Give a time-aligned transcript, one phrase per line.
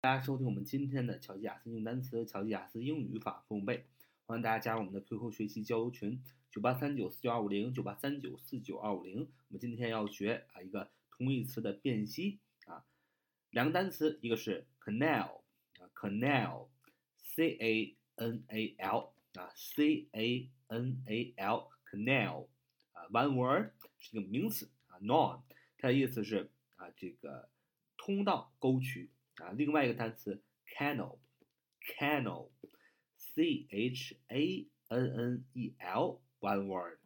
[0.00, 3.82] 大家收听我们今天的乔吉雅思英语单词、乔吉雅思英语语法复背，
[4.26, 9.22] 欢迎大家加入我们的 QQ 学习交流群：九八三九四九二五零九八三九四九二五零。
[9.22, 12.84] 我们今天要学啊一个同义词的辨析啊，
[13.50, 15.40] 两个单词，一个是 canal
[15.80, 22.46] 啊，canal，c a n a l 啊，c a n a l，canal
[22.92, 25.40] 啊，one word 是一个名词啊，non，
[25.76, 27.48] 它的意思是啊这个
[27.96, 29.10] 通道、沟渠。
[29.42, 36.98] 啊，另外一个单词 canal，canal，c h a n n e l，one word，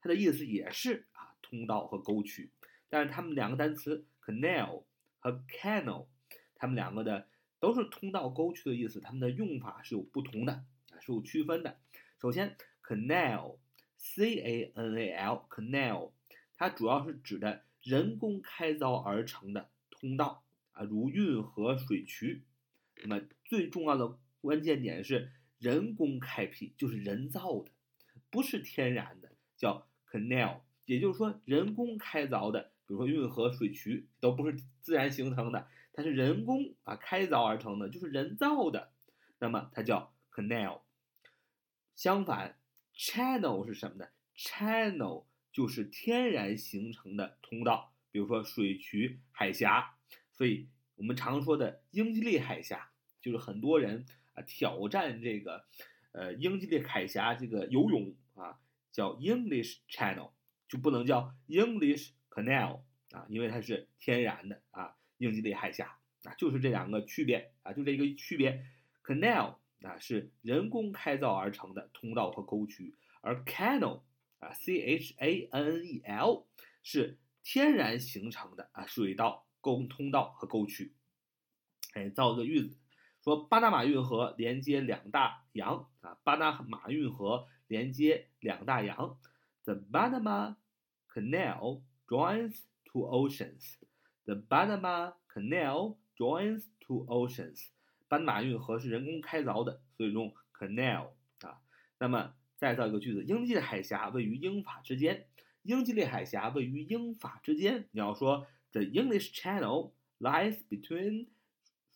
[0.00, 2.50] 它的意思也是啊通道和沟渠，
[2.88, 4.84] 但是它们两个单词 canal
[5.18, 6.06] 和 canal，
[6.54, 11.80] 它们两个的都是通道沟渠的意思，它们的用法是有不同的啊，是有区分的。
[12.20, 16.12] 首先 canal，c a n a l，canal，
[16.56, 20.43] 它主要是指的人工开凿而成的通道。
[20.74, 22.44] 啊，如运河、水渠，
[23.02, 27.70] 那么最重要的关键点是人工开辟，就是人造的，
[28.28, 38.92] 不是天然的，叫 canal，也就是说人工开凿的，比如说运河、水渠都不是自然形成的，它是人工啊开凿而成的，就是人造的，
[39.38, 40.80] 那么它叫 canal。
[41.94, 42.58] 相反
[42.92, 49.93] ，channel 是什么呢？channel 就是天然形成的通道，比如说水渠、海峡。
[50.36, 52.90] 所以，我们常说的英吉利海峡，
[53.20, 54.04] 就是很多人
[54.34, 55.64] 啊挑战这个，
[56.12, 58.58] 呃，英吉利海峡这个游泳啊，
[58.90, 60.32] 叫 English Channel，
[60.68, 68.64] 就不能叫 English Canal 啊，因为它是天然的啊，英吉利海峡啊，就是这两个区别啊，就这一个区别
[69.04, 74.02] ，Canal 啊是人工开凿而成的通道和沟渠，而 Canal
[74.40, 76.46] 啊，C H A N N E L
[76.82, 79.46] 是天然形成的啊水道。
[79.64, 80.92] 沟通道和沟渠，
[81.94, 82.76] 哎，造个句子，
[83.22, 89.18] 说巴拿马运河连接两大洋啊，巴拿马运河连接两大洋
[89.64, 90.56] ，The Panama
[91.10, 93.76] Canal joins two oceans.
[94.26, 97.68] The Panama Canal joins two oceans.
[98.06, 101.62] 巴拿马运河是人工开凿的，所以用 canal 啊。
[101.98, 105.26] 那么再造一个句子，英吉利海峡位于英法之间，
[105.62, 108.46] 英吉利海峡位于英法之间，你要说。
[108.74, 111.28] The English Channel lies between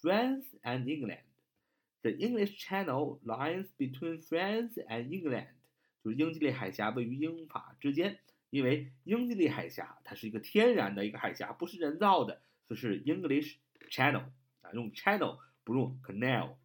[0.00, 1.24] France and England.
[2.02, 5.48] The English Channel lies between France and England.
[6.04, 13.56] 就是英吉利海峡位于英法之间，因为英吉利海峡它是一个天然的一个海峡，不是人造的，所以是 English
[13.90, 14.26] Channel
[14.60, 16.58] 啊，用 channel 不用 canal。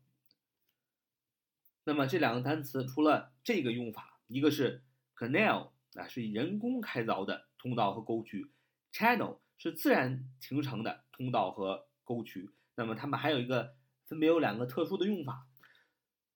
[1.85, 4.83] 那么这两个单词除了这个用法，一个是
[5.17, 8.51] canal 啊，是人工开凿的通道和沟渠
[8.91, 9.39] ，channel。
[9.57, 13.75] 是自然形成的通道和沟渠，那么它们还有一个
[14.05, 15.47] 分别有两个特殊的用法。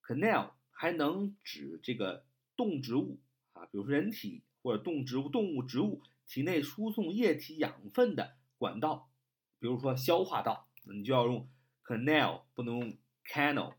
[0.05, 3.19] Canal 还能指这个动植物
[3.53, 9.09] 啊，比如说人体或者动植物、动物、植物体内输送液体养分的管道，
[9.59, 11.49] 比如说消化道，你就要用
[11.83, 13.73] canal，不能用 canal。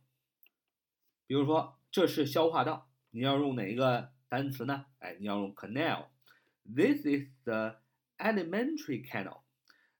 [1.26, 4.86] 比如说这是消化道，你要用哪一个单词呢？
[4.98, 6.08] 哎，你要用 canal。
[6.64, 7.76] This is the
[8.18, 9.44] Elementary canal.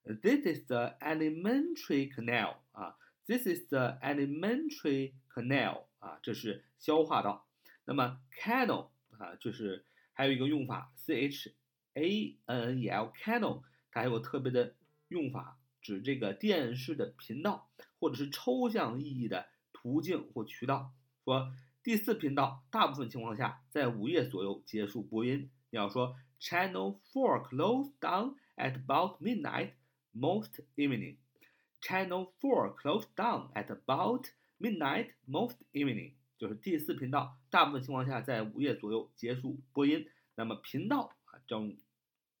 [0.03, 7.47] This is the elementary canal 啊，This is the elementary canal 啊，这是消化道。
[7.85, 11.53] 那么 canal 啊，就是还有一个用法，c h
[11.93, 14.75] a n n e l canal，它还有个特别的
[15.07, 17.69] 用法，指这个电视的频道
[17.99, 20.91] 或者是抽象意义的途径或渠道。
[21.23, 25.49] 说第四频道大部分情况下在午夜左右结束播音。
[25.69, 26.17] 你要说。
[26.39, 29.73] Channel four closed down at about midnight
[30.13, 31.17] most evening.
[31.81, 34.27] Channel four closed down at about
[34.57, 40.09] midnight most evening，就是第四频道，大部分情况下在午夜左右结束播音。
[40.35, 41.59] 那么频道啊叫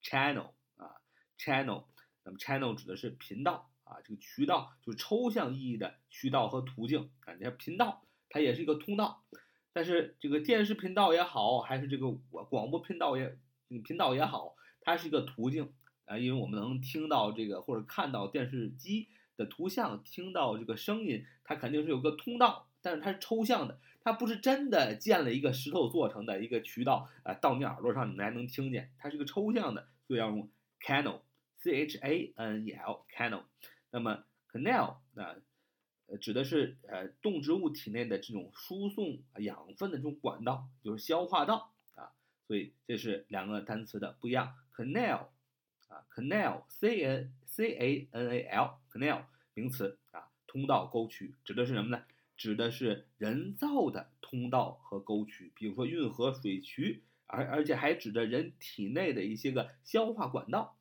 [0.01, 1.01] channel 啊
[1.37, 1.83] channel，
[2.23, 7.33] 那么 channel 指的是频道啊这个渠道，就是抽象意义的渠道和途径啊。
[7.33, 9.25] 你看频道它也是一个通道，
[9.73, 12.09] 但是这个电视频道也好，还是这个
[12.45, 13.37] 广播频道也。
[13.77, 15.71] 频道也好，它是一个途径
[16.05, 30.49] 啊，因为我们能听到这个或者看到电视机的图像，听到这个声音，它肯定是有个通道，但是它是抽象的，它不是真的建了一个石头做成的一个渠道啊，到你耳朵上你才能听见，它是个抽象的，所以要用
[30.81, 33.43] canal，c h a n e l canal。
[33.91, 35.35] 那么 canal 啊，
[36.07, 41.73] 呃，指的是呃动植物体内的这种输送养分的这种管道，就是消化道。
[42.49, 45.27] 所以这是两个单词的不一样，canal
[45.87, 52.03] 啊，canal，c n c a n a l，canal 名词啊，通道、沟渠，指的是什么呢？
[52.35, 60.75] 指的是人造的通道和沟渠，比如说运河、水渠，而而且还指着人体内的一些个消化管道。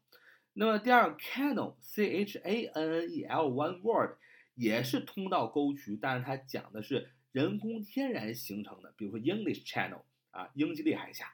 [0.54, 4.16] 那么第二，canal，c h a n n e l，one word，
[4.54, 10.00] 也是通道、沟渠，但是它讲的是人工天然形成的，比如说 English Channel
[10.30, 11.30] 啊，英吉利海峡，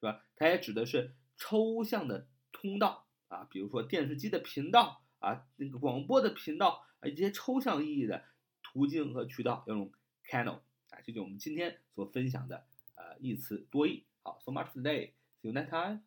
[0.00, 0.24] 是吧？
[0.36, 8.24] 它也指的是抽象的通道啊，比如说电视机的频道啊，那个广播的频道啊，一些抽象意义的。
[8.68, 9.90] 途径和渠道要用
[10.28, 10.60] canal
[10.90, 14.04] 啊，这就我们今天所分享的呃一词多义。
[14.22, 16.02] 好，so much today，see you next time。